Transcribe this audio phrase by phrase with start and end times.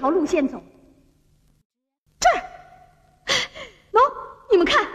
[0.00, 0.58] 条路线走，
[2.18, 2.40] 这儿，
[3.92, 4.00] 喏、
[4.50, 4.88] 你们看，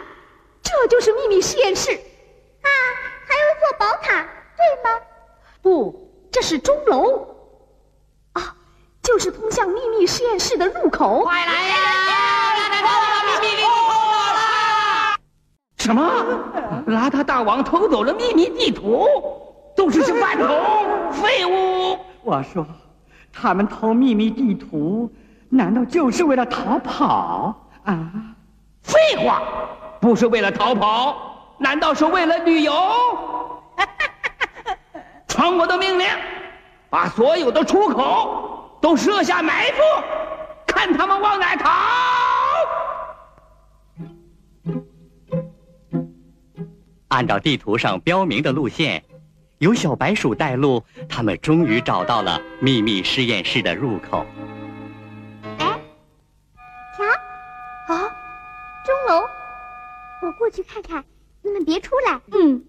[0.63, 1.91] 这就是秘密实验室。
[1.91, 2.69] 啊，
[3.27, 4.99] 还有一座宝塔，对吗？
[5.61, 7.35] 不，这是钟楼。
[8.33, 8.55] 啊，
[9.03, 11.21] 就是通向秘密实验室的入口。
[11.21, 11.75] 快来呀！
[13.27, 13.67] 秘密地图
[14.33, 14.39] 了！
[15.77, 16.01] 什么？
[16.87, 19.05] 邋遢大王偷走了秘密地图？
[19.77, 21.99] 都是些饭桶、废物！
[22.23, 22.65] 我说，
[23.37, 25.13] 他们偷秘密地图，
[25.49, 28.11] 难道就是为了逃跑啊？
[28.81, 29.43] 废话，
[29.99, 32.71] 不是为了逃跑，难道是为了旅游？
[35.27, 36.07] 传我的命令，
[36.89, 39.81] 把所有的出口都设下埋伏，
[40.65, 41.69] 看他们往哪逃！
[47.09, 49.03] 按照地图上标明的路线，
[49.65, 54.23] 由小白鼠带路，他们终于找到了秘密实验室的入口。
[55.57, 55.65] 哎，
[56.95, 57.03] 瞧，
[57.91, 57.99] 啊，
[58.85, 59.23] 钟楼，
[60.21, 61.03] 我过去看看，
[61.41, 62.21] 你们别出来。
[62.31, 62.63] 嗯，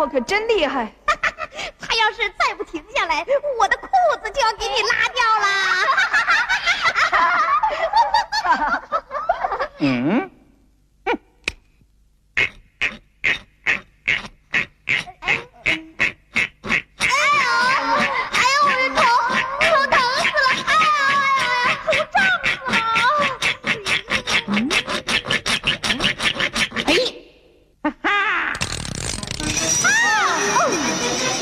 [0.00, 0.90] 伙可真厉害。
[1.78, 3.24] 他要是再不停下来，
[3.60, 3.88] 我的裤
[4.24, 5.46] 子就要给你拉掉了。
[9.80, 10.29] 嗯，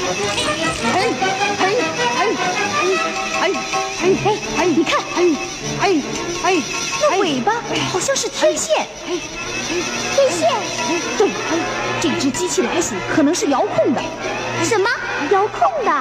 [0.08, 0.10] 哎
[0.94, 1.69] 哎哎
[2.16, 2.25] 哎
[3.40, 3.44] 哎
[4.00, 4.05] 哎
[4.58, 4.64] 哎！
[4.64, 5.20] 你看，哎
[5.82, 5.84] 哎
[6.44, 6.62] 哎，
[7.02, 7.52] 那尾巴
[7.93, 10.49] 好像是天线，天线。
[11.19, 11.28] 对，
[12.00, 14.00] 这只机器老鼠可能是遥控的，
[14.64, 14.88] 什么？
[15.31, 15.93] 遥控的？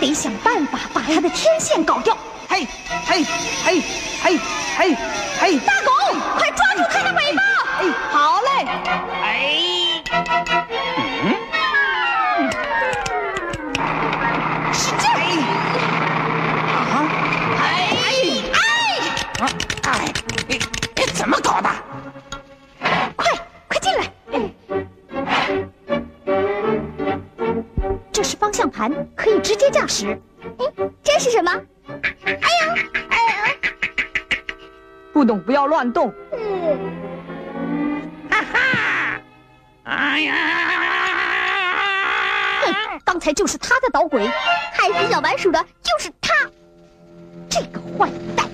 [0.00, 2.16] 得想办法把它的天线搞掉。
[2.48, 2.66] 嘿
[3.06, 3.24] 嘿
[3.64, 3.80] 嘿
[4.24, 4.40] 嘿
[4.76, 4.96] 嘿
[5.40, 5.58] 嘿！
[5.60, 5.92] 大狗，
[6.36, 7.42] 快抓住它的尾巴！
[7.78, 8.48] 哎，好嘞！
[9.22, 10.61] 哎，
[30.00, 30.72] 哎，
[31.02, 31.50] 这是什么？
[32.24, 32.72] 哎呦，
[33.10, 33.52] 哎呦，
[35.12, 36.10] 不懂不要乱动。
[36.32, 39.20] 嗯，哈哈，
[39.84, 40.34] 哎呀！
[42.62, 44.26] 哼，刚才就是他在捣鬼，
[44.72, 46.32] 害死小白鼠的就是他。
[47.50, 48.48] 这个坏蛋！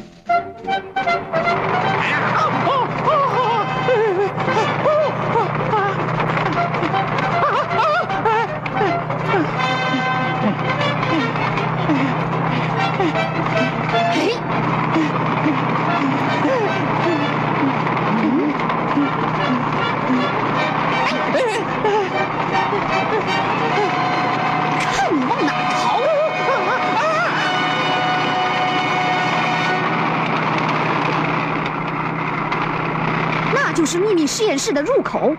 [33.79, 35.37] 就是秘密实验室的入口，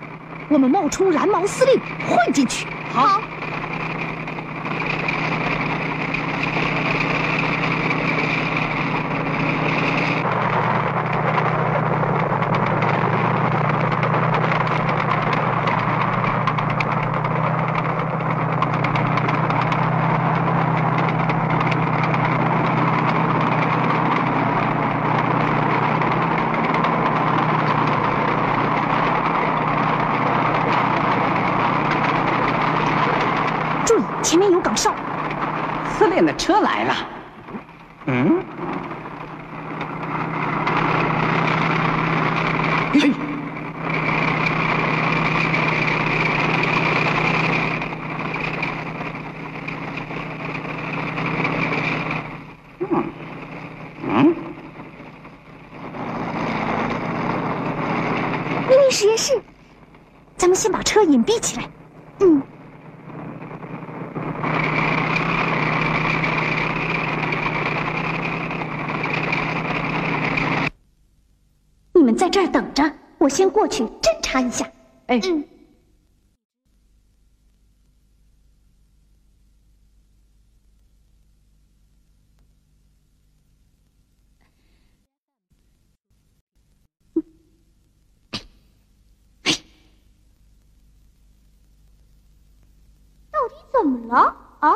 [0.48, 1.78] 我们冒充蓝毛司令
[2.08, 2.66] 混进去。
[2.90, 3.22] 好，
[34.22, 34.94] 前面有岗哨。
[35.98, 36.96] 司令的车来了。
[38.06, 38.42] 嗯，
[42.94, 43.12] 嘿，
[52.80, 53.04] 嗯，
[54.08, 54.36] 嗯，
[58.68, 59.42] 秘密实验室，
[60.38, 61.64] 咱们先把车隐蔽起来。
[72.20, 72.84] 在这儿等着，
[73.18, 74.70] 我先过去侦查一下。
[75.08, 75.42] 哎，嗯，
[93.32, 94.36] 到底怎么了？
[94.60, 94.74] 啊？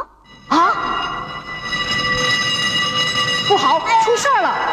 [0.48, 0.72] 啊！
[3.50, 4.73] 不好，出事儿了！